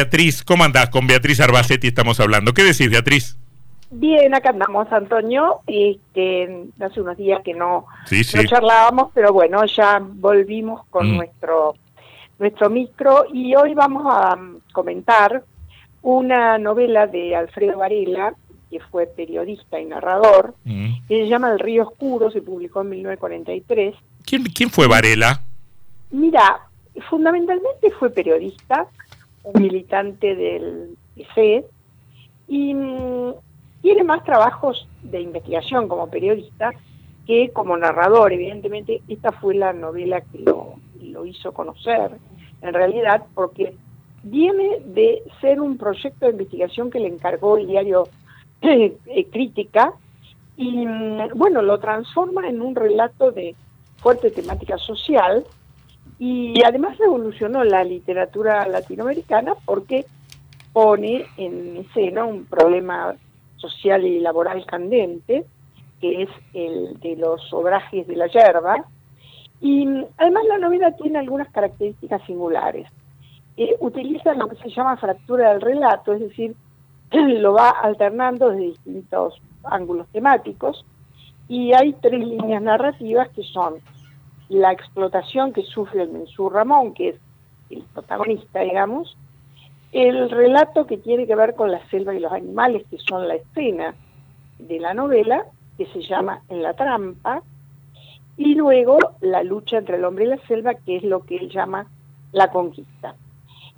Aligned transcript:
Beatriz, 0.00 0.44
¿cómo 0.44 0.62
andás? 0.62 0.90
Con 0.90 1.06
Beatriz 1.06 1.40
Arbacetti 1.40 1.86
estamos 1.86 2.20
hablando. 2.20 2.52
¿Qué 2.52 2.62
decís, 2.64 2.90
Beatriz? 2.90 3.34
Bien, 3.90 4.34
acá 4.34 4.50
andamos, 4.50 4.86
Antonio. 4.92 5.60
Este, 5.66 6.66
hace 6.80 7.00
unos 7.00 7.16
días 7.16 7.40
que 7.42 7.54
no, 7.54 7.86
Sí, 8.04 8.22
sí. 8.22 8.36
no 8.36 8.44
charlábamos, 8.44 9.10
pero 9.14 9.32
bueno, 9.32 9.64
ya 9.64 9.98
volvimos 10.02 10.84
con 10.90 11.10
Mm. 11.12 11.16
nuestro, 11.16 11.76
nuestro 12.38 12.68
micro 12.68 13.24
y 13.32 13.54
hoy 13.56 13.72
vamos 13.72 14.04
a 14.06 14.36
mm, 14.36 14.58
comentar 14.72 15.42
una 16.02 16.58
novela 16.58 17.06
de 17.06 17.34
Alfredo 17.34 17.78
Varela, 17.78 18.34
que 18.70 18.80
fue 18.80 19.06
periodista 19.06 19.80
y 19.80 19.86
narrador, 19.86 20.54
Mm. 20.66 21.06
que 21.08 21.22
se 21.22 21.26
llama 21.28 21.52
El 21.52 21.58
río 21.58 21.84
oscuro, 21.84 22.30
se 22.30 22.42
publicó 22.42 22.82
en 22.82 22.90
1943. 22.90 23.94
¿Quién, 24.26 24.44
quién 24.44 24.68
fue 24.68 24.88
Varela? 24.88 25.40
Mira, 26.10 26.60
fundamentalmente 27.08 27.90
fue 27.98 28.10
periodista, 28.10 28.86
militante 29.54 30.34
del 30.34 30.96
PC, 31.14 31.64
y 32.48 32.74
mm, 32.74 33.34
tiene 33.82 34.04
más 34.04 34.24
trabajos 34.24 34.88
de 35.02 35.20
investigación 35.20 35.88
como 35.88 36.08
periodista 36.08 36.72
que 37.26 37.50
como 37.52 37.76
narrador. 37.76 38.32
Evidentemente, 38.32 39.02
esta 39.08 39.32
fue 39.32 39.54
la 39.54 39.72
novela 39.72 40.20
que 40.20 40.38
lo, 40.38 40.76
hizo 41.24 41.52
conocer, 41.52 42.10
en 42.60 42.74
realidad, 42.74 43.24
porque 43.34 43.74
viene 44.22 44.80
de 44.84 45.22
ser 45.40 45.60
un 45.60 45.78
proyecto 45.78 46.26
de 46.26 46.32
investigación 46.32 46.90
que 46.90 47.00
le 47.00 47.08
encargó 47.08 47.56
el 47.56 47.66
diario 47.66 48.08
eh, 48.60 49.26
Crítica, 49.32 49.94
y 50.56 50.86
mm, 50.86 51.30
bueno, 51.34 51.62
lo 51.62 51.78
transforma 51.78 52.48
en 52.48 52.60
un 52.60 52.74
relato 52.74 53.32
de 53.32 53.54
fuerte 53.96 54.30
temática 54.30 54.78
social, 54.78 55.44
y 56.18 56.62
además 56.64 56.96
revolucionó 56.98 57.62
la 57.64 57.84
literatura 57.84 58.66
latinoamericana 58.66 59.54
porque 59.64 60.06
pone 60.72 61.26
en 61.36 61.78
escena 61.78 62.24
un 62.24 62.44
problema 62.44 63.14
social 63.56 64.04
y 64.04 64.20
laboral 64.20 64.64
candente, 64.66 65.44
que 66.00 66.22
es 66.22 66.28
el 66.54 66.98
de 67.00 67.16
los 67.16 67.52
obrajes 67.52 68.06
de 68.06 68.16
la 68.16 68.26
yerba, 68.26 68.84
y 69.60 69.86
además 70.18 70.44
la 70.48 70.58
novela 70.58 70.92
tiene 70.92 71.18
algunas 71.18 71.50
características 71.50 72.22
singulares. 72.26 72.88
Eh, 73.56 73.74
utiliza 73.80 74.34
lo 74.34 74.48
que 74.48 74.56
se 74.56 74.68
llama 74.68 74.98
fractura 74.98 75.50
del 75.50 75.62
relato, 75.62 76.12
es 76.12 76.20
decir, 76.20 76.54
lo 77.10 77.54
va 77.54 77.70
alternando 77.70 78.50
desde 78.50 78.64
distintos 78.64 79.40
ángulos 79.64 80.06
temáticos, 80.08 80.84
y 81.48 81.72
hay 81.72 81.94
tres 81.94 82.20
líneas 82.20 82.62
narrativas 82.62 83.28
que 83.30 83.42
son 83.44 83.76
la 84.48 84.72
explotación 84.72 85.52
que 85.52 85.62
sufre 85.62 86.02
el 86.02 86.10
mensú 86.10 86.48
Ramón, 86.48 86.94
que 86.94 87.10
es 87.10 87.16
el 87.70 87.82
protagonista, 87.94 88.60
digamos, 88.60 89.16
el 89.92 90.30
relato 90.30 90.86
que 90.86 90.98
tiene 90.98 91.26
que 91.26 91.34
ver 91.34 91.54
con 91.54 91.70
la 91.72 91.84
selva 91.88 92.14
y 92.14 92.20
los 92.20 92.32
animales, 92.32 92.84
que 92.90 92.98
son 92.98 93.26
la 93.26 93.36
escena 93.36 93.94
de 94.58 94.78
la 94.78 94.94
novela, 94.94 95.44
que 95.78 95.86
se 95.86 96.02
llama 96.02 96.42
En 96.48 96.62
la 96.62 96.74
trampa, 96.74 97.42
y 98.36 98.54
luego 98.54 98.98
la 99.20 99.42
lucha 99.42 99.78
entre 99.78 99.96
el 99.96 100.04
hombre 100.04 100.24
y 100.24 100.28
la 100.28 100.38
selva, 100.46 100.74
que 100.74 100.96
es 100.96 101.02
lo 101.02 101.24
que 101.24 101.36
él 101.36 101.48
llama 101.50 101.86
la 102.32 102.50
conquista. 102.50 103.14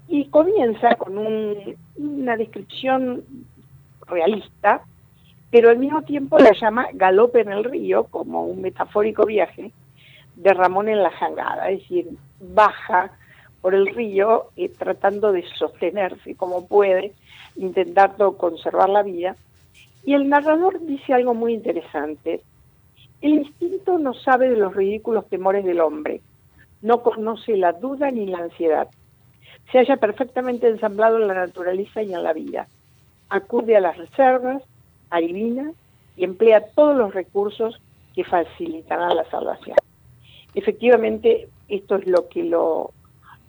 Y 0.09 0.27
comienza 0.27 0.97
con 0.97 1.19
un- 1.19 1.77
una 1.97 2.37
descripción 2.37 3.25
realista, 4.07 4.83
pero 5.51 5.71
al 5.71 5.79
mismo 5.79 6.03
tiempo 6.03 6.39
la 6.39 6.53
llama 6.53 6.89
galope 6.95 7.41
en 7.41 7.53
el 7.53 7.65
río, 7.65 8.05
como 8.05 8.45
un 8.45 8.61
metafórico 8.61 9.25
viaje, 9.25 9.73
de 10.39 10.55
Ramón 10.55 10.89
en 10.89 11.03
la 11.03 11.11
jangada, 11.11 11.69
es 11.69 11.81
decir, 11.81 12.09
baja 12.41 13.11
por 13.61 13.75
el 13.75 13.89
río 13.89 14.51
eh, 14.57 14.69
tratando 14.69 15.33
de 15.33 15.45
sostenerse 15.59 16.37
como 16.37 16.69
puede, 16.69 17.13
intentando 17.57 18.37
conservar 18.37 18.89
la 18.89 19.03
vida. 19.03 19.35
Y 20.05 20.15
el 20.15 20.29
narrador 20.29 20.81
dice 20.81 21.13
algo 21.13 21.35
muy 21.35 21.55
interesante. 21.55 22.41
El 23.21 23.33
instinto 23.33 23.99
no 23.99 24.15
sabe 24.15 24.49
de 24.49 24.57
los 24.57 24.77
ridículos 24.77 25.29
temores 25.29 25.65
del 25.65 25.81
hombre, 25.81 26.21
no 26.83 27.03
conoce 27.03 27.57
la 27.57 27.73
duda 27.73 28.13
ni 28.13 28.27
la 28.27 28.39
ansiedad. 28.39 28.89
Se 29.73 29.79
halla 29.79 29.97
perfectamente 29.97 30.69
ensamblado 30.69 31.17
en 31.21 31.27
la 31.27 31.35
naturaleza 31.35 32.01
y 32.01 32.15
en 32.15 32.23
la 32.23 32.33
vida. 32.33 32.69
Acude 33.29 33.77
a 33.77 33.81
las 33.81 33.99
reservas, 33.99 34.63
adivina 35.11 35.73
y 36.17 36.23
emplea 36.23 36.65
todos 36.77 36.97
los 36.97 37.13
recursos 37.13 37.81
que 38.15 38.23
facilitarán 38.23 39.17
la 39.17 39.29
salvación 39.31 39.77
efectivamente 40.55 41.49
esto 41.69 41.97
es 41.97 42.07
lo 42.07 42.29
que 42.29 42.45
lo, 42.45 42.93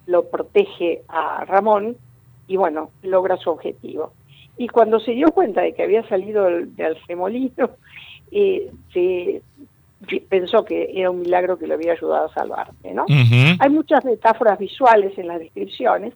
lo 0.06 0.28
protege 0.28 1.02
a 1.08 1.44
Ramón 1.44 1.96
y 2.46 2.56
bueno, 2.56 2.90
logra 3.02 3.36
su 3.36 3.50
objetivo. 3.50 4.12
Y 4.56 4.68
cuando 4.68 5.00
se 5.00 5.12
dio 5.12 5.28
cuenta 5.28 5.62
de 5.62 5.72
que 5.72 5.82
había 5.82 6.06
salido 6.08 6.44
del, 6.44 6.74
del 6.76 6.96
remolino, 7.08 7.70
eh, 8.30 8.70
se 8.92 9.42
pensó 10.28 10.64
que 10.64 10.90
era 10.94 11.10
un 11.10 11.20
milagro 11.20 11.58
que 11.58 11.66
lo 11.66 11.74
había 11.74 11.92
ayudado 11.92 12.26
a 12.26 12.34
salvarse, 12.34 12.92
¿no? 12.92 13.04
Hay 13.08 13.70
muchas 13.70 14.04
metáforas 14.04 14.58
visuales 14.58 15.16
en 15.18 15.28
las 15.28 15.38
descripciones 15.38 16.14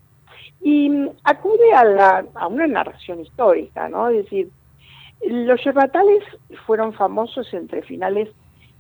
y 0.62 0.89
mm, 0.89 1.11
acude 1.25 1.73
a, 1.75 1.84
la, 1.84 2.25
a 2.34 2.47
una 2.49 2.67
narración 2.67 3.21
histórica, 3.21 3.89
¿no? 3.89 4.09
Es 4.09 4.25
decir, 4.25 4.49
los 5.27 5.62
yerbatales 5.62 6.23
fueron 6.67 6.93
famosos 6.94 7.53
entre 7.53 7.83
finales 7.83 8.28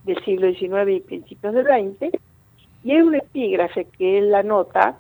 del 0.04 0.22
siglo 0.24 0.50
XIX 0.52 0.90
y 0.90 1.00
principios 1.00 1.54
del 1.54 1.66
XX, 1.66 2.14
y 2.84 2.92
hay 2.92 3.00
un 3.00 3.14
epígrafe 3.14 3.86
que 3.86 4.18
él 4.18 4.30
la 4.30 4.42
nota, 4.42 4.98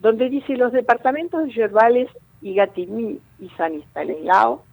donde 0.00 0.30
dice 0.30 0.56
los 0.56 0.72
departamentos 0.72 1.44
de 1.44 1.52
Yerbales 1.52 2.08
y 2.40 2.54
Gatimí 2.54 3.18
y 3.38 3.48
San 3.50 3.74
Estanislao 3.74 4.64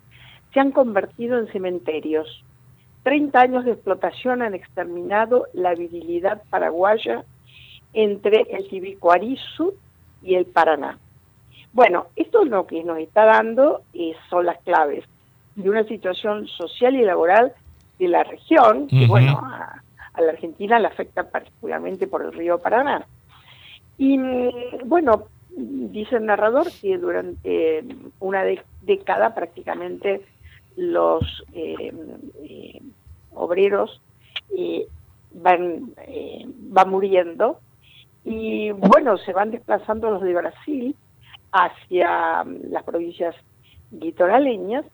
se 0.54 0.62
han 0.62 0.72
convertido 0.72 1.38
en 1.38 1.48
cementerios. 1.48 2.44
30 3.04 3.40
años 3.40 3.66
de 3.66 3.72
explotación 3.72 4.42
han 4.42 4.54
exterminado 4.54 5.48
la 5.54 5.76
virilidad 5.76 6.42
paraguaya 6.50 7.24
entre 7.94 8.42
el 8.50 8.68
Tibicuarizú 8.70 9.74
y 10.22 10.36
el 10.36 10.46
Paraná. 10.46 10.98
Bueno, 11.74 12.08
esto 12.16 12.44
es 12.44 12.50
lo 12.50 12.66
que 12.66 12.84
nos 12.84 12.98
está 13.00 13.26
dando 13.26 13.82
eh, 13.94 14.16
son 14.30 14.46
las 14.46 14.60
claves 14.64 15.04
de 15.56 15.70
una 15.70 15.84
situación 15.84 16.48
social 16.48 16.96
y 16.96 17.04
laboral 17.04 17.54
de 18.00 18.08
la 18.08 18.24
región, 18.24 18.88
que 18.88 19.04
Ujú. 19.04 19.08
bueno, 19.08 19.40
a, 19.44 19.82
a 20.14 20.22
la 20.22 20.32
Argentina 20.32 20.80
le 20.80 20.88
afecta 20.88 21.24
particularmente 21.30 22.08
por 22.08 22.24
el 22.24 22.34
río 22.34 22.60
Paraná. 22.60 23.06
Y 23.98 24.18
mm, 24.18 24.50
bueno, 24.86 25.24
dice 25.50 26.18
el 26.18 26.26
narrador 26.26 26.68
que 26.82 26.98
durante 26.98 27.84
una 28.20 28.44
de- 28.44 28.62
década 28.84 29.34
prácticamente 29.34 30.22
los 30.76 31.44
eh, 31.54 31.92
eh, 32.44 32.82
obreros 33.34 34.00
eh, 34.56 34.88
van, 35.34 35.92
eh, 36.06 36.46
van 36.46 36.90
muriendo 36.90 37.60
y 38.24 38.72
bueno, 38.72 39.18
se 39.18 39.34
van 39.34 39.50
desplazando 39.52 40.12
los 40.12 40.22
de 40.22 40.34
Brasil 40.36 40.96
hacia 41.52 42.44
mm, 42.44 42.72
las 42.72 42.84
provincias 42.84 43.36
litoraleñas 43.92 44.86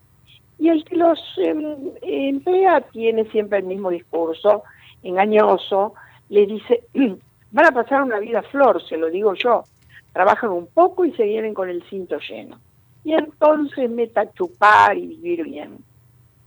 y 0.63 0.69
el 0.69 0.85
que 0.85 0.96
los 0.96 1.19
em, 1.35 1.91
emplea 2.01 2.79
tiene 2.79 3.25
siempre 3.25 3.59
el 3.59 3.66
mismo 3.66 3.90
discurso, 3.90 4.63
engañoso, 5.03 5.94
le 6.29 6.46
dice, 6.46 6.85
van 7.51 7.66
a 7.66 7.72
pasar 7.74 8.01
una 8.01 8.19
vida 8.19 8.41
flor, 8.44 8.81
se 8.88 8.96
lo 8.96 9.09
digo 9.09 9.34
yo, 9.34 9.66
trabajan 10.13 10.51
un 10.51 10.68
poco 10.68 11.03
y 11.03 11.12
se 11.16 11.25
vienen 11.25 11.53
con 11.53 11.69
el 11.69 11.84
cinto 11.90 12.18
lleno. 12.18 12.62
Y 13.03 13.12
entonces 13.12 13.90
meta 13.90 14.22
a 14.22 14.31
chupar 14.31 14.97
y 14.97 15.06
vivir 15.06 15.44
bien. 15.44 15.79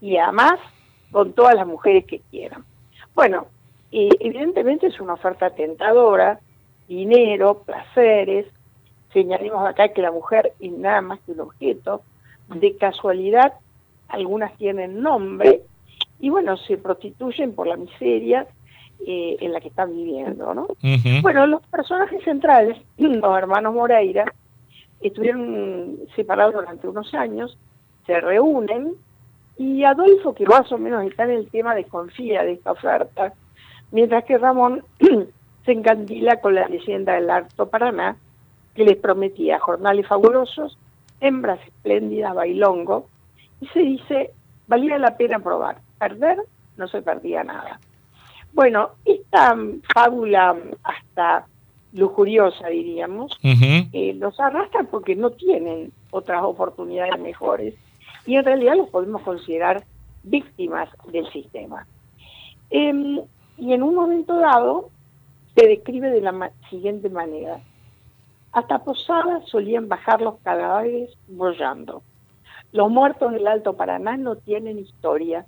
Y 0.01 0.17
además 0.17 0.61
con 1.13 1.35
todas 1.35 1.55
las 1.55 1.67
mujeres 1.67 2.07
que 2.07 2.21
quieran. 2.31 2.65
Bueno, 3.15 3.49
evidentemente 3.91 4.87
es 4.87 4.99
una 4.99 5.13
oferta 5.13 5.51
tentadora, 5.51 6.41
dinero, 6.89 7.63
placeres. 7.67 8.47
Señalemos 9.13 9.69
acá 9.69 9.89
que 9.89 10.01
la 10.01 10.11
mujer 10.11 10.55
es 10.59 10.73
nada 10.73 11.03
más 11.03 11.21
que 11.21 11.33
un 11.33 11.41
objeto. 11.41 12.01
De 12.49 12.79
casualidad, 12.79 13.53
algunas 14.09 14.57
tienen 14.57 15.01
nombre 15.01 15.63
y 16.19 16.31
bueno, 16.31 16.57
se 16.57 16.79
prostituyen 16.79 17.55
por 17.55 17.67
la 17.67 17.77
miseria 17.77 18.47
eh, 19.07 19.37
en 19.41 19.53
la 19.53 19.61
que 19.61 19.69
están 19.69 19.95
viviendo, 19.95 20.55
¿no? 20.55 20.69
Bueno, 21.23 21.47
los 21.47 21.63
personajes 21.67 22.23
centrales, 22.25 22.79
los 22.97 23.39
hermanos 23.39 23.75
Moreira, 23.75 24.25
estuvieron 25.01 25.99
separados 26.15 26.55
durante 26.55 26.89
unos 26.89 27.13
años, 27.15 27.59
se 28.07 28.21
reúnen 28.21 28.95
y 29.59 29.85
Adolfo, 29.85 30.35
que 30.35 30.47
más 30.47 30.71
o 30.73 30.79
menos 30.79 31.05
está 31.05 31.25
en 31.25 31.31
el 31.31 31.49
tema, 31.49 31.75
desconfía 31.75 32.43
de 32.43 32.53
esta 32.53 32.73
oferta, 32.73 33.35
mientras 33.91 34.25
que 34.25 34.39
Ramón 34.39 34.83
se 35.65 35.73
encandila 35.73 36.41
con 36.41 36.55
la 36.55 36.69
leyenda 36.69 37.15
del 37.15 37.31
Alto 37.31 37.69
Paraná, 37.69 38.17
que 38.75 38.85
les 38.85 38.97
prometía 38.97 39.59
jornales 39.59 40.07
fabulosos, 40.07 40.79
hembras 41.21 41.61
espléndidas, 41.67 42.35
bailongo, 42.35 43.09
y 43.61 43.67
se 43.69 43.81
dice, 43.81 44.31
valía 44.67 44.99
la 44.99 45.17
pena 45.17 45.39
probar, 45.39 45.81
perder 45.99 46.39
no 46.77 46.89
se 46.89 47.03
perdía 47.03 47.43
nada. 47.43 47.81
Bueno, 48.53 48.91
esta 49.05 49.57
fábula 49.93 50.57
hasta 50.83 51.47
lujuriosa, 51.93 52.69
diríamos, 52.69 53.39
eh, 53.43 54.15
los 54.15 54.39
arrastran 54.39 54.87
porque 54.87 55.17
no 55.17 55.31
tienen 55.31 55.93
otras 56.11 56.43
oportunidades 56.43 57.19
mejores 57.19 57.75
y 58.27 58.37
en 58.37 58.45
realidad 58.45 58.77
los 58.77 58.91
podemos 58.91 59.23
considerar 59.23 59.85
víctimas 60.23 60.89
del 61.11 61.31
sistema. 61.33 61.87
Em, 62.71 63.21
y 63.57 63.73
en 63.73 63.83
un 63.83 63.95
momento 63.95 64.37
dado 64.37 64.91
se 65.55 65.67
describe 65.67 66.11
de 66.11 66.21
la 66.21 66.51
siguiente 66.69 67.09
manera. 67.09 67.61
Hasta 68.53 68.85
Posadas 68.85 69.49
solían 69.49 69.89
bajar 69.89 70.21
los 70.21 70.39
cadáveres 70.41 71.11
bollando. 71.29 72.03
Los 72.77 72.91
muertos 72.91 73.33
del 73.33 73.47
Alto 73.47 73.73
Paraná 73.73 74.19
no 74.19 74.37
tienen 74.37 74.79
historia. 74.79 75.47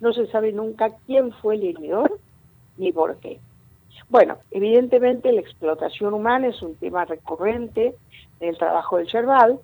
No 0.00 0.12
se 0.12 0.26
sabe 0.26 0.52
nunca 0.52 0.90
quién 1.06 1.32
fue 1.32 1.54
el 1.54 1.64
heredor 1.64 2.18
ni 2.76 2.92
por 2.92 3.16
qué. 3.16 3.40
Bueno, 4.10 4.36
evidentemente 4.50 5.32
la 5.32 5.40
explotación 5.40 6.12
humana 6.12 6.48
es 6.48 6.60
un 6.60 6.74
tema 6.74 7.06
recurrente 7.06 7.94
en 8.40 8.48
el 8.50 8.58
trabajo 8.58 8.98
del 8.98 9.06
Cherbal. 9.06 9.58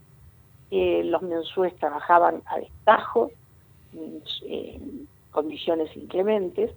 Eh, 0.70 1.02
los 1.04 1.20
mensúes 1.20 1.76
trabajaban 1.76 2.40
a 2.46 2.58
destajo, 2.58 3.30
en 3.92 5.06
condiciones 5.32 5.94
inclementes, 5.94 6.70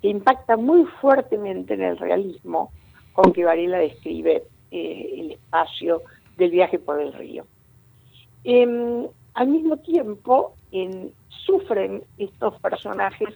que 0.00 0.08
impacta 0.08 0.56
muy 0.56 0.84
fuertemente 1.00 1.74
en 1.74 1.82
el 1.82 1.98
realismo 1.98 2.70
con 3.12 3.32
que 3.32 3.44
Varela 3.44 3.78
describe 3.78 4.44
eh, 4.70 5.14
el 5.18 5.32
espacio 5.32 6.02
del 6.36 6.52
viaje 6.52 6.78
por 6.78 7.00
el 7.00 7.12
río. 7.12 7.44
Em, 8.44 9.08
al 9.34 9.48
mismo 9.48 9.76
tiempo, 9.78 10.54
sufren 11.28 12.02
estos 12.18 12.58
personajes 12.60 13.28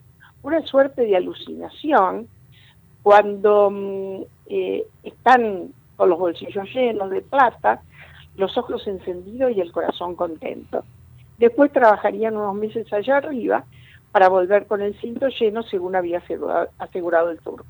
una 0.43 0.65
suerte 0.67 1.03
de 1.03 1.17
alucinación 1.17 2.29
cuando 3.03 3.71
mm, 3.71 4.23
eh, 4.47 4.87
están 5.03 5.73
con 5.97 6.11
los 6.11 6.19
bolsillos 6.19 6.69
llenos 6.73 7.11
de 7.11 7.23
plata, 7.23 7.83
los 8.37 8.57
ojos 8.57 8.87
encendidos 8.87 9.53
y 9.57 9.61
el 9.61 9.73
corazón 9.73 10.15
contento. 10.15 10.85
Después 11.39 11.73
trabajarían 11.73 12.37
unos 12.37 12.55
meses 12.55 12.93
allá 12.93 13.19
arriba 13.19 13.65
para 14.13 14.29
volver 14.29 14.67
con 14.67 14.81
el 14.81 14.99
cinto 15.01 15.29
lleno 15.29 15.63
según 15.65 15.97
había 15.97 16.23
asegurado, 16.79 17.31
el 17.31 17.39
turco. 17.41 17.65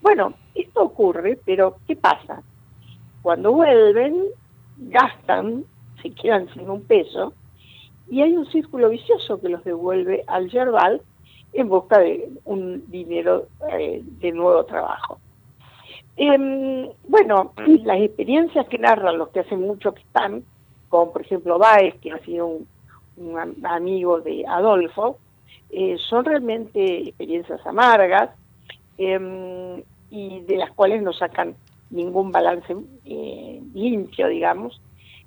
Bueno, 0.00 0.34
esto 0.54 0.82
ocurre, 0.82 1.38
pero 1.44 1.76
¿qué 1.86 1.96
pasa? 1.96 2.42
Cuando 3.22 3.52
vuelven, 3.52 4.24
gastan, 4.76 5.64
se 6.02 6.10
quedan 6.10 6.52
sin 6.54 6.68
un 6.70 6.82
peso, 6.82 7.32
y 8.10 8.22
hay 8.22 8.36
un 8.36 8.46
círculo 8.46 8.90
vicioso 8.90 9.40
que 9.40 9.48
los 9.48 9.64
devuelve 9.64 10.24
al 10.26 10.50
Yerbal 10.50 11.00
en 11.52 11.68
busca 11.68 11.98
de 11.98 12.28
un 12.44 12.84
dinero 12.90 13.46
eh, 13.72 14.02
de 14.02 14.32
nuevo 14.32 14.64
trabajo. 14.64 15.18
Em, 16.16 16.88
bueno, 17.08 17.52
las 17.84 18.00
experiencias 18.00 18.66
que 18.68 18.78
narran 18.78 19.18
los 19.18 19.30
que 19.30 19.40
hace 19.40 19.56
mucho 19.56 19.92
que 19.92 20.02
están, 20.02 20.44
como 20.88 21.12
por 21.12 21.22
ejemplo 21.22 21.58
Baez, 21.58 21.94
que 22.00 22.12
ha 22.12 22.18
sido 22.20 22.46
un, 23.16 23.64
amigo 23.64 24.20
de 24.20 24.44
Adolfo, 24.46 25.18
eh, 25.70 25.96
son 26.08 26.24
realmente 26.24 27.08
experiencias 27.08 27.64
amargas 27.66 28.30
em, 28.98 29.82
y 30.10 30.40
de 30.40 30.56
las 30.56 30.70
cuales 30.72 31.02
no 31.02 31.12
sacan 31.12 31.56
ningún 31.90 32.32
balance 32.32 32.76
eh, 33.04 33.62
limpio, 33.72 34.28
digamos, 34.28 34.80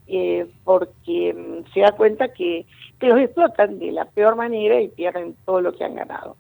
eh, 0.07 0.48
porque 0.63 1.33
mm, 1.33 1.74
se 1.74 1.81
da 1.81 1.92
cuenta 1.92 2.30
que, 2.30 2.65
los 3.00 3.19
explotan 3.19 3.77
de 3.77 3.92
la 3.92 4.06
peor 4.06 4.36
manera 4.36 4.81
y 4.81 4.88
pierden 4.88 5.36
todo 5.45 5.62
lo 5.62 5.74
que 5.74 5.83
han 5.83 5.95
ganado. 5.95 6.36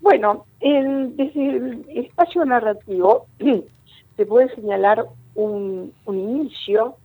Bueno, 0.00 0.44
desde 0.60 1.56
el 1.56 1.86
espacio 1.88 2.44
narrativo 2.44 3.26
se 4.16 4.26
puede 4.26 4.54
señalar 4.54 5.06
un, 5.34 5.94
inicio 6.06 6.96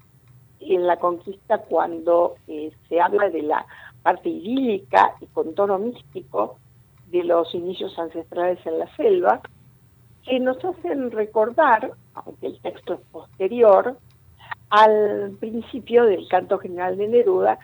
en 0.59 0.85
la 0.85 0.97
conquista 0.97 1.59
cuando 1.59 2.35
eh, 2.47 2.71
se 2.89 2.99
habla 2.99 3.29
de 3.29 3.43
la 3.43 3.65
parte 4.03 4.29
idílica 4.29 5.15
y 5.21 5.27
con 5.27 5.55
tono 5.55 5.77
místico 5.77 6.57
de 7.11 7.23
los 7.23 7.53
inicios 7.53 7.97
ancestrales 7.97 8.59
en 8.65 8.79
la 8.79 8.95
selva, 8.95 9.41
que 10.23 10.39
nos 10.39 10.63
hacen 10.63 11.11
recordar, 11.11 11.91
aunque 12.15 12.47
el 12.47 12.59
texto 12.59 12.95
es 12.95 12.99
posterior, 13.11 13.97
al 14.69 15.35
principio 15.39 16.05
del 16.05 16.27
canto 16.27 16.57
general 16.57 16.97
de 16.97 17.07
Neruda, 17.07 17.59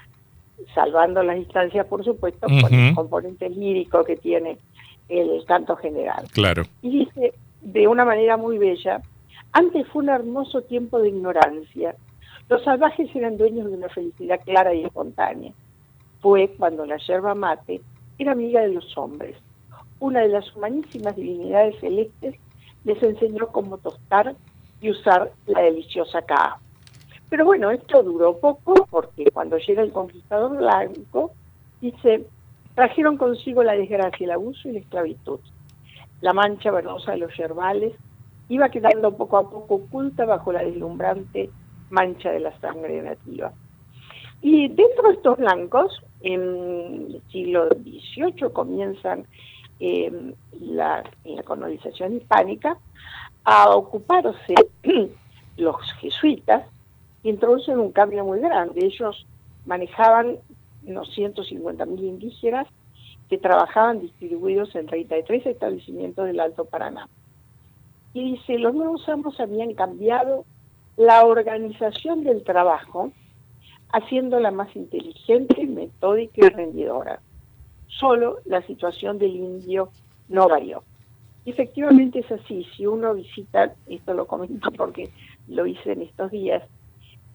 salvando 0.73 1.23
las 1.23 1.37
distancias, 1.37 1.85
por 1.87 2.03
supuesto, 2.03 2.47
con 2.47 2.73
el 2.73 2.95
componente 2.95 3.49
lírico 3.49 4.03
que 4.03 4.15
tiene 4.15 4.57
el 5.09 5.43
canto 5.45 5.75
general. 5.75 6.25
Claro. 6.31 6.63
Y 6.81 7.05
dice 7.05 7.33
de 7.61 7.87
una 7.87 8.05
manera 8.05 8.37
muy 8.37 8.57
bella, 8.57 9.01
antes 9.51 9.87
fue 9.87 10.03
un 10.03 10.09
hermoso 10.09 10.61
tiempo 10.61 10.99
de 10.99 11.09
ignorancia. 11.09 11.95
Los 12.49 12.63
salvajes 12.63 13.13
eran 13.15 13.37
dueños 13.37 13.67
de 13.69 13.77
una 13.77 13.89
felicidad 13.89 14.41
clara 14.43 14.73
y 14.73 14.83
espontánea. 14.83 15.53
Fue 16.21 16.49
cuando 16.57 16.85
la 16.85 16.97
yerba 16.97 17.35
mate 17.35 17.81
era 18.17 18.31
amiga 18.31 18.61
de 18.61 18.69
los 18.69 18.97
hombres. 18.97 19.35
Una 19.99 20.21
de 20.21 20.29
las 20.29 20.55
humanísimas 20.55 21.15
divinidades 21.15 21.79
celestes 21.79 22.35
les 22.83 23.01
enseñó 23.01 23.47
cómo 23.47 23.77
tostar 23.77 24.35
y 24.81 24.89
usar 24.89 25.31
la 25.45 25.61
deliciosa 25.61 26.21
caja. 26.21 26.59
Pero 27.33 27.45
bueno, 27.45 27.71
esto 27.71 28.03
duró 28.03 28.37
poco 28.37 28.85
porque 28.91 29.31
cuando 29.31 29.57
llega 29.57 29.81
el 29.81 29.91
conquistador 29.91 30.55
blanco, 30.55 31.31
dice, 31.81 32.27
trajeron 32.75 33.17
consigo 33.17 33.63
la 33.63 33.73
desgracia, 33.73 34.25
el 34.25 34.33
abuso 34.33 34.69
y 34.69 34.73
la 34.73 34.79
esclavitud. 34.81 35.39
La 36.21 36.33
mancha 36.33 36.69
verdosa 36.69 37.13
de 37.13 37.17
los 37.17 37.35
yerbales 37.35 37.95
iba 38.49 38.69
quedando 38.69 39.17
poco 39.17 39.37
a 39.37 39.49
poco 39.49 39.73
oculta 39.73 40.25
bajo 40.25 40.53
la 40.53 40.63
deslumbrante 40.63 41.49
mancha 41.89 42.29
de 42.29 42.39
la 42.39 42.55
sangre 42.59 43.01
nativa. 43.01 43.51
Y 44.43 44.67
dentro 44.67 45.07
de 45.07 45.15
estos 45.15 45.39
blancos, 45.39 46.03
en 46.21 46.43
el 47.15 47.21
siglo 47.31 47.67
XVIII 47.69 48.53
comienzan 48.53 49.25
em, 49.79 50.35
la, 50.61 51.03
la 51.25 51.41
colonización 51.41 52.17
hispánica 52.17 52.77
a 53.43 53.71
ocuparse 53.71 54.53
los 55.57 55.93
jesuitas 55.93 56.65
introducen 57.23 57.79
un 57.79 57.91
cambio 57.91 58.25
muy 58.25 58.39
grande. 58.39 58.85
Ellos 58.85 59.25
manejaban 59.65 60.37
unos 60.85 61.13
150 61.13 61.85
mil 61.85 62.03
indígenas 62.03 62.67
que 63.29 63.37
trabajaban 63.37 64.01
distribuidos 64.01 64.75
en 64.75 64.85
33 64.85 65.45
establecimientos 65.45 66.25
del 66.25 66.39
Alto 66.39 66.65
Paraná. 66.65 67.07
Y 68.13 68.33
dice, 68.33 68.59
los 68.59 68.75
nuevos 68.75 69.07
amos 69.09 69.39
habían 69.39 69.73
cambiado 69.73 70.45
la 70.97 71.25
organización 71.25 72.23
del 72.23 72.43
trabajo, 72.43 73.11
haciéndola 73.91 74.51
más 74.51 74.75
inteligente, 74.75 75.65
metódica 75.65 76.45
y 76.45 76.49
rendidora. 76.49 77.21
Solo 77.87 78.37
la 78.45 78.61
situación 78.63 79.17
del 79.17 79.35
indio 79.35 79.89
no 80.29 80.47
varió. 80.47 80.83
Y 81.45 81.51
efectivamente 81.51 82.19
es 82.19 82.31
así, 82.31 82.65
si 82.75 82.85
uno 82.85 83.13
visita, 83.13 83.73
esto 83.87 84.13
lo 84.13 84.27
comento 84.27 84.71
porque 84.71 85.09
lo 85.47 85.65
hice 85.65 85.93
en 85.93 86.03
estos 86.03 86.31
días, 86.31 86.63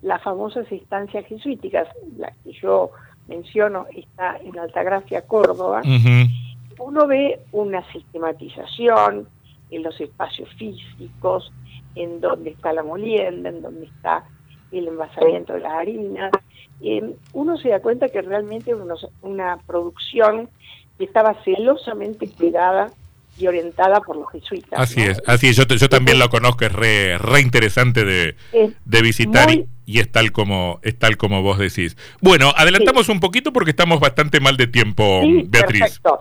las 0.02 0.22
famosas 0.22 0.70
instancias 0.70 1.26
jesuíticas, 1.26 1.88
la 2.16 2.32
que 2.44 2.52
yo 2.52 2.90
menciono 3.26 3.86
está 3.94 4.38
en 4.38 4.58
Altagracia, 4.58 5.22
Córdoba, 5.22 5.82
uno 6.78 7.06
ve 7.06 7.40
una 7.52 7.84
sistematización 7.92 9.28
en 9.70 9.82
los 9.82 10.00
espacios 10.00 10.48
físicos, 10.54 11.52
en 11.94 12.20
donde 12.20 12.50
está 12.50 12.72
la 12.72 12.82
molienda, 12.82 13.48
en 13.48 13.60
donde 13.60 13.86
está 13.86 14.24
el 14.70 14.88
envasamiento 14.88 15.54
de 15.54 15.60
las 15.60 15.72
harinas. 15.72 16.30
Eh, 16.80 17.14
uno 17.32 17.58
se 17.58 17.70
da 17.70 17.80
cuenta 17.80 18.08
que 18.08 18.22
realmente 18.22 18.70
es 18.70 18.76
una 19.22 19.58
producción 19.66 20.48
que 20.96 21.04
estaba 21.04 21.34
celosamente 21.44 22.28
cuidada 22.30 22.90
y 23.36 23.46
orientada 23.46 24.00
por 24.00 24.16
los 24.16 24.30
jesuitas. 24.30 24.78
Así 24.78 25.00
es, 25.00 25.20
así 25.26 25.48
es. 25.48 25.56
Yo, 25.56 25.64
yo 25.64 25.88
también 25.88 26.18
lo 26.18 26.28
conozco, 26.28 26.64
es 26.64 26.72
re, 26.72 27.18
re 27.18 27.40
interesante 27.40 28.04
de, 28.04 28.36
de 28.84 29.02
visitar 29.02 29.48
y, 29.88 30.00
es 30.00 30.12
tal 30.12 30.33
como 30.33 30.80
es 30.83 30.99
tal 30.99 31.16
como 31.16 31.42
vos 31.42 31.59
decís. 31.59 31.97
Bueno, 32.21 32.52
adelantamos 32.54 33.09
un 33.09 33.21
poquito 33.21 33.52
porque 33.52 33.71
estamos 33.71 34.00
bastante 34.00 34.38
mal 34.38 34.57
de 34.57 34.66
tiempo, 34.66 35.23
Beatriz. 35.47 35.80
Perfecto. 35.80 36.21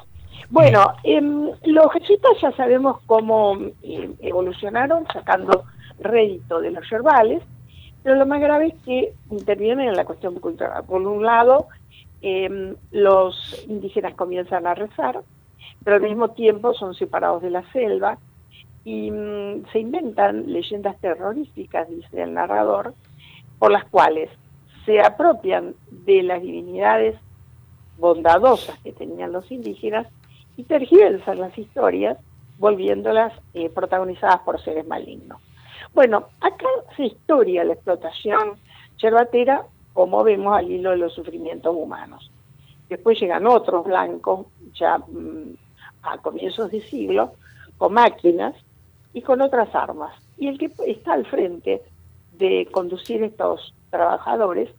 Bueno, 0.50 0.94
em, 1.04 1.50
los 1.66 1.92
jesuitas 1.92 2.32
ya 2.42 2.52
sabemos 2.54 3.02
cómo 3.06 3.58
em, 3.84 4.14
evolucionaron 4.22 5.06
sacando 5.12 5.66
rédito 6.00 6.62
de 6.62 6.72
los 6.72 6.90
yerbales, 6.90 7.44
pero 8.04 8.16
lo 8.16 8.26
más 8.26 8.40
grave 8.40 8.68
es 8.68 8.74
que 8.86 9.14
intervienen 9.30 9.90
en 9.90 9.98
la 9.98 10.06
cuestión 10.06 10.36
cultural. 10.36 10.86
Por 10.86 11.02
un 11.02 11.24
lado, 11.24 11.68
em, 12.22 12.76
los 12.92 13.66
indígenas 13.68 14.14
comienzan 14.16 14.66
a 14.66 14.76
rezar, 14.76 15.22
pero 15.84 15.98
al 15.98 16.04
mismo 16.04 16.30
tiempo 16.30 16.74
son 16.74 16.96
separados 16.96 17.42
de 17.42 17.50
la 17.50 17.70
selva 17.74 18.18
y 18.86 19.12
mm, 19.12 19.66
se 19.74 19.80
inventan 19.80 20.54
leyendas 20.54 20.98
terroríficas, 21.02 21.90
dice 21.90 22.22
el 22.22 22.34
narrador, 22.34 22.94
por 23.60 23.72
las 23.72 23.86
cuales 23.86 24.30
se 24.86 25.02
apropian 25.02 25.76
de 25.90 26.24
las 26.24 26.42
divinidades 26.42 27.16
bondadosas 27.98 28.78
que 28.80 28.94
tenían 28.94 29.32
los 29.32 29.52
indígenas 29.52 30.08
y 30.56 30.64
tergiversan 30.64 31.40
las 31.40 31.58
historias 31.58 32.18
volviéndolas 32.58 33.34
eh, 33.54 33.70
protagonizadas 33.70 34.40
por 34.42 34.62
seres 34.62 34.88
malignos. 34.88 35.42
Bueno, 35.94 36.28
acá 36.42 36.68
se 36.96 37.06
historia 37.06 37.64
la 37.64 37.74
explotación 37.74 38.54
yerbatera, 38.98 39.66
como 39.94 40.24
vemos 40.24 40.56
al 40.56 40.72
hilo 40.72 40.92
de 40.92 40.98
los 40.98 41.14
sufrimientos 41.14 41.76
humanos. 41.76 42.32
Después 42.90 43.20
llegan 43.20 43.46
otros 43.48 43.86
blancos, 43.86 44.48
ya 44.74 44.98
mm, 44.98 45.56
a 46.04 46.18
comienzos 46.20 46.72
de 46.72 46.82
siglo, 46.82 47.34
con 47.78 47.94
máquinas 47.94 48.56
y 49.14 49.22
con 49.22 49.42
otras 49.42 49.74
armas. 49.76 50.14
Y 50.38 50.48
el 50.48 50.58
que 50.58 50.72
está 50.86 51.14
al 51.14 51.26
frente 51.26 51.82
de 52.38 52.68
conducir 52.72 53.24
estos 53.24 53.74
trabajadores 53.90 54.70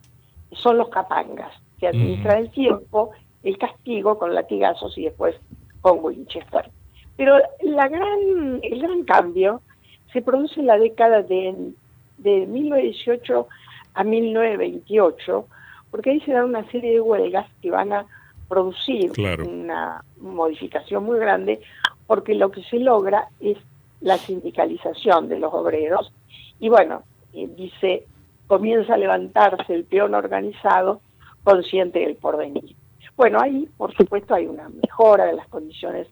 son 0.53 0.79
los 0.79 0.89
capangas, 0.89 1.53
que 1.79 1.89
administran 1.89 2.39
el 2.39 2.51
tiempo, 2.51 3.11
el 3.43 3.59
castigo 3.59 4.19
con 4.19 4.35
latigazos 4.35 4.97
y 4.99 5.05
después 5.05 5.37
con 5.81 5.99
Winchester. 6.03 6.71
Pero 7.17 7.39
la 7.63 7.89
gran, 7.89 8.61
el 8.63 8.81
gran 8.81 9.05
cambio 9.05 9.63
se 10.13 10.23
produce 10.23 10.61
en 10.61 10.67
la 10.67 10.79
década 10.79 11.23
de, 11.23 11.73
de 12.19 12.47
1918 12.47 13.49
a 13.95 14.05
1928, 14.05 15.47
porque 15.91 16.11
ahí 16.11 16.21
se 16.21 16.33
dan 16.33 16.47
una 16.47 16.69
serie 16.71 16.93
de 16.93 17.01
huelgas 17.01 17.47
que 17.61 17.71
van 17.71 17.93
a 17.93 18.07
producir 18.49 19.13
una 19.47 20.03
modificación 20.19 21.05
muy 21.05 21.19
grande, 21.19 21.61
porque 22.07 22.35
lo 22.35 22.51
que 22.51 22.63
se 22.65 22.79
logra 22.79 23.29
es 23.41 23.59
la 24.01 24.17
sindicalización 24.17 25.29
de 25.29 25.39
los 25.39 25.53
obreros. 25.53 26.13
Y 26.61 26.69
bueno, 26.69 27.03
dice, 27.33 28.07
comienza 28.47 28.95
a 28.95 28.99
levantarse 28.99 29.75
el 29.75 29.85
peón 29.85 30.15
organizado 30.15 31.01
consciente 31.45 32.01
del 32.01 32.17
porvenir. 32.17 32.75
Bueno, 33.17 33.41
ahí, 33.41 33.69
por 33.77 33.95
supuesto, 33.95 34.35
hay 34.35 34.47
una 34.47 34.69
mejora 34.69 35.27
de 35.27 35.35
las 35.35 35.49
condiciones 35.49 36.07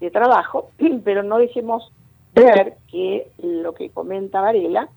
de 0.00 0.10
trabajo, 0.10 0.70
pero 1.04 1.22
no 1.22 1.38
dejemos 1.38 1.92
ver 2.34 2.76
que 2.90 3.28
lo 3.42 3.74
que 3.74 3.90
comenta 3.90 4.40
Varela 4.40 4.88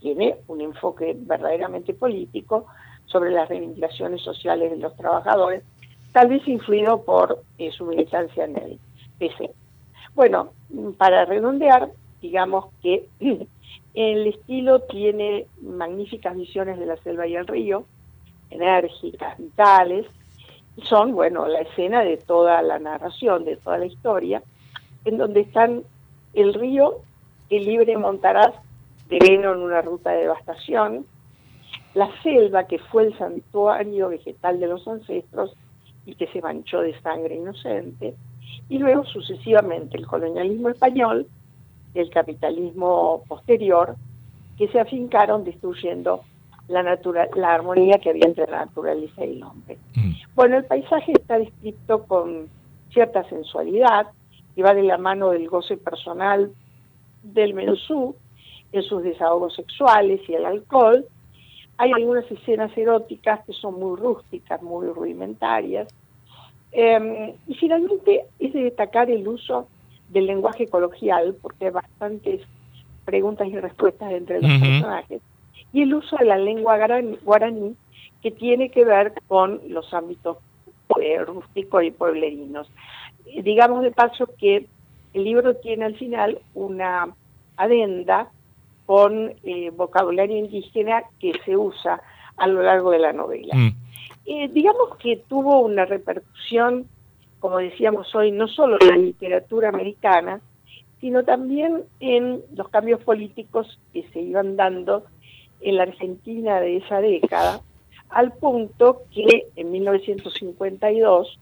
tiene 0.00 0.36
un 0.48 0.60
enfoque 0.60 1.16
verdaderamente 1.16 1.94
político 1.94 2.66
sobre 3.06 3.30
las 3.30 3.48
reivindicaciones 3.48 4.22
sociales 4.22 4.70
de 4.70 4.76
los 4.76 4.96
trabajadores, 4.96 5.62
tal 6.12 6.28
vez 6.28 6.46
influido 6.46 7.02
por 7.02 7.42
eh, 7.58 7.70
su 7.72 7.86
militancia 7.86 8.44
en 8.44 8.56
el 8.56 8.78
PC. 9.18 9.50
Bueno, 10.14 10.50
para 10.98 11.24
redondear, 11.24 11.90
digamos 12.20 12.66
que 12.82 13.08
el 13.94 14.26
estilo 14.26 14.80
tiene 14.80 15.46
magníficas 15.62 16.36
visiones 16.36 16.78
de 16.78 16.86
la 16.86 16.96
selva 16.96 17.26
y 17.26 17.36
el 17.36 17.46
río, 17.46 17.84
enérgicas, 18.50 19.38
vitales, 19.38 20.06
son, 20.82 21.12
bueno, 21.12 21.46
la 21.46 21.60
escena 21.60 22.02
de 22.02 22.16
toda 22.16 22.60
la 22.62 22.80
narración, 22.80 23.44
de 23.44 23.56
toda 23.56 23.78
la 23.78 23.86
historia, 23.86 24.42
en 25.04 25.18
donde 25.18 25.40
están 25.40 25.84
el 26.34 26.54
río 26.54 27.02
que 27.48 27.60
libre 27.60 27.96
montarás 27.96 28.52
de 29.08 29.18
veno 29.18 29.52
en 29.52 29.60
una 29.60 29.82
ruta 29.82 30.10
de 30.10 30.22
devastación, 30.22 31.06
la 31.94 32.10
selva 32.22 32.66
que 32.66 32.78
fue 32.78 33.04
el 33.04 33.16
santuario 33.16 34.08
vegetal 34.08 34.58
de 34.58 34.66
los 34.66 34.86
ancestros 34.88 35.54
y 36.06 36.16
que 36.16 36.26
se 36.28 36.42
manchó 36.42 36.80
de 36.80 36.98
sangre 37.00 37.36
inocente, 37.36 38.14
y 38.68 38.78
luego 38.78 39.04
sucesivamente 39.04 39.96
el 39.96 40.06
colonialismo 40.06 40.70
español 40.70 41.28
y 41.94 42.00
el 42.00 42.10
capitalismo 42.10 43.22
posterior 43.28 43.96
que 44.58 44.68
se 44.68 44.80
afincaron 44.80 45.44
destruyendo 45.44 46.22
la, 46.68 46.98
la 47.34 47.54
armonía 47.54 47.98
que 47.98 48.10
había 48.10 48.26
entre 48.26 48.46
la 48.50 48.66
naturaleza 48.66 49.24
y 49.24 49.36
el 49.36 49.42
hombre. 49.42 49.78
Mm. 49.94 50.12
Bueno, 50.34 50.56
el 50.56 50.64
paisaje 50.64 51.12
está 51.12 51.38
descrito 51.38 52.04
con 52.04 52.48
cierta 52.90 53.28
sensualidad, 53.28 54.08
que 54.54 54.62
va 54.62 54.74
de 54.74 54.84
la 54.84 54.98
mano 54.98 55.30
del 55.30 55.48
goce 55.48 55.76
personal 55.76 56.52
del 57.22 57.54
mensú 57.54 58.14
en 58.72 58.82
sus 58.82 59.02
desahogos 59.02 59.54
sexuales 59.54 60.20
y 60.28 60.34
el 60.34 60.44
alcohol. 60.44 61.04
Hay 61.76 61.92
algunas 61.92 62.30
escenas 62.30 62.76
eróticas 62.76 63.44
que 63.44 63.52
son 63.52 63.78
muy 63.80 63.98
rústicas, 63.98 64.62
muy 64.62 64.86
rudimentarias. 64.88 65.88
Em, 66.70 67.32
y 67.46 67.54
finalmente 67.54 68.26
es 68.38 68.52
de 68.52 68.64
destacar 68.64 69.10
el 69.10 69.26
uso 69.26 69.68
del 70.14 70.26
lenguaje 70.26 70.66
coloquial, 70.68 71.36
porque 71.42 71.66
hay 71.66 71.72
bastantes 71.72 72.40
preguntas 73.04 73.46
y 73.48 73.58
respuestas 73.58 74.10
entre 74.12 74.40
los 74.40 74.50
personajes, 74.50 75.20
y 75.74 75.82
el 75.82 75.94
uso 75.94 76.16
de 76.16 76.24
la 76.24 76.38
lengua 76.38 76.78
guaraní, 77.22 77.76
que 78.22 78.30
tiene 78.30 78.70
que 78.70 78.86
ver 78.86 79.12
con 79.28 79.60
los 79.68 79.92
ámbitos 79.92 80.38
eh, 81.02 81.18
rústicos 81.18 81.84
y 81.84 81.90
pueblerinos 81.90 82.70
digamos 83.42 83.82
de 83.82 83.90
paso 83.90 84.28
que 84.38 84.66
el 85.12 85.24
libro 85.24 85.56
tiene 85.56 85.84
al 85.84 85.96
final 85.96 86.38
una 86.54 87.08
adenda 87.56 88.30
con 88.86 89.32
eh, 89.44 89.70
vocabulario 89.70 90.36
indígena 90.36 91.04
que 91.20 91.32
se 91.44 91.56
usa 91.56 92.02
a 92.36 92.46
lo 92.46 92.62
largo 92.62 92.90
de 92.90 92.98
la 92.98 93.12
novela. 93.12 93.54
Mm. 93.54 93.70
Eh, 94.26 94.48
digamos 94.48 94.96
que 94.98 95.22
tuvo 95.28 95.60
una 95.60 95.84
repercusión, 95.84 96.86
como 97.44 97.58
decíamos 97.58 98.14
hoy, 98.14 98.30
no 98.30 98.48
solo 98.48 98.78
en 98.80 98.88
la 98.88 98.96
literatura 98.96 99.68
americana, 99.68 100.40
sino 100.98 101.24
también 101.24 101.82
en 102.00 102.40
los 102.56 102.70
cambios 102.70 103.02
políticos 103.02 103.78
que 103.92 104.08
se 104.14 104.22
iban 104.22 104.56
dando 104.56 105.04
en 105.60 105.76
la 105.76 105.82
Argentina 105.82 106.58
de 106.62 106.78
esa 106.78 107.02
década, 107.02 107.60
al 108.08 108.32
punto 108.32 109.02
que 109.14 109.48
en 109.56 109.72
1952 109.72 111.38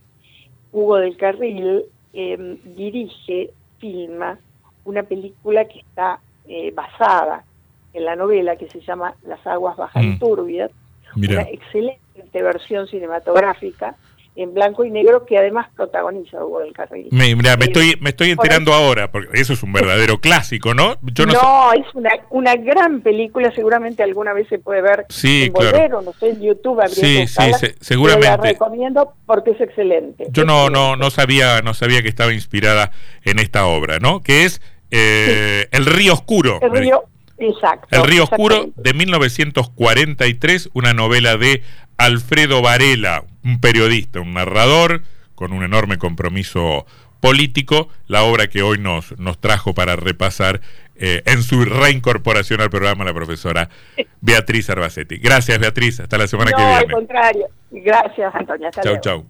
Hugo 0.73 0.97
del 0.97 1.17
Carril 1.17 1.85
em, 2.13 2.59
dirige, 2.75 3.53
filma 3.79 4.41
una 4.85 5.05
película 5.05 5.67
que 5.67 5.79
está 5.79 6.19
eh, 6.49 6.73
basada 6.73 7.45
en 7.93 8.07
la 8.07 8.17
novela 8.17 8.57
que 8.57 8.69
se 8.69 8.81
llama 8.81 9.15
Las 9.23 9.47
aguas 9.47 9.77
bajan 9.77 10.17
mm. 10.17 10.19
turbias, 10.19 10.73
una 11.15 11.43
excelente 11.43 12.43
versión 12.43 12.89
cinematográfica 12.89 13.95
en 14.35 14.55
blanco 14.55 14.85
y 14.85 14.91
negro 14.91 15.27
que 15.27 15.37
además 15.37 15.69
protagoniza 15.77 16.43
Hugo 16.43 16.61
del 16.61 16.73
Carril. 16.73 17.09
mira, 17.11 17.57
me 17.57 17.67
estoy, 17.67 17.97
me 18.01 18.11
estoy 18.11 18.31
enterando 18.31 18.73
ahora, 18.73 19.11
porque 19.13 19.29
eso 19.41 19.53
es 19.53 19.63
un 19.63 19.73
verdadero 19.73 20.19
clásico, 20.21 20.73
¿no? 20.73 20.97
Yo 21.03 21.27
no, 21.27 21.73
es 21.73 21.95
una, 21.95 22.11
una 22.31 22.55
gran 22.57 23.03
película, 23.03 23.53
seguramente 23.55 24.03
alguna 24.03 24.33
vez 24.33 24.49
se 24.49 24.59
puede 24.59 24.81
ver 24.81 25.07
sí, 25.11 25.45
en 25.45 25.53
Volver, 25.53 25.95
o 25.95 26.03
no 26.03 26.13
sé, 26.15 26.31
en 26.31 26.41
YouTube. 26.41 26.81
Sí, 26.89 27.27
sí, 27.27 27.67
seguramente. 27.81 28.29
la 28.29 28.37
recomiendo 28.39 29.13
porque 29.27 29.51
es 29.51 29.61
excelente. 29.61 30.27
Yo 30.31 30.45
no, 30.45 30.71
no, 30.71 30.97
no 30.97 31.11
sabía, 31.11 31.61
no 31.61 31.75
sabía 31.75 32.03
que 32.03 32.09
estaba 32.09 32.33
inspirada 32.33 32.91
en 33.25 33.39
esta 33.39 33.67
obra, 33.67 33.99
¿no? 33.99 34.23
Que 34.23 34.45
es 34.45 34.63
eh, 34.91 35.69
El 35.73 35.85
Río 35.87 36.15
Oscuro. 36.15 36.59
El 36.63 36.71
Río, 36.73 37.05
Exacto. 37.39 37.89
El 37.91 38.05
Río 38.05 38.25
Oscuro 38.25 38.71
de 38.77 38.95
1943, 38.95 40.71
una 40.75 40.93
novela 40.93 41.37
de 41.37 41.63
Alfredo 42.05 42.63
Varela, 42.63 43.25
un 43.45 43.61
periodista, 43.61 44.21
un 44.21 44.35
narrador 44.35 45.03
con 45.35 45.53
un 45.53 45.63
enorme 45.63 45.99
compromiso 45.99 46.87
político, 47.21 47.89
la 48.09 48.25
obra 48.25 48.49
que 48.49 48.63
hoy 48.63 48.79
nos, 48.79 49.17
nos 49.19 49.39
trajo 49.39 49.75
para 49.75 49.95
repasar 49.95 50.61
eh, 50.97 51.23
en 51.27 51.43
su 51.43 51.65
reincorporación 51.65 52.61
al 52.61 52.71
programa 52.71 53.05
la 53.05 53.15
profesora 53.15 53.69
Beatriz 54.21 54.69
Arbacetti. 54.69 55.19
Gracias 55.19 55.59
Beatriz, 55.59 56.01
hasta 56.01 56.19
la 56.19 56.27
semana 56.27 56.51
que 56.51 56.57
viene. 56.57 56.73
No, 56.73 56.79
al 56.79 56.91
contrario. 56.91 57.47
Gracias 57.71 58.35
Antonia. 58.35 58.71
chau, 58.71 59.01
chau. 59.01 59.27